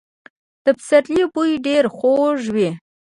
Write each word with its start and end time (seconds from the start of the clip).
د 0.63 0.67
پسرلي 0.77 1.23
بوی 1.33 1.51
ډېر 1.67 1.83
خوږ 1.97 2.41
وي. 2.55 2.69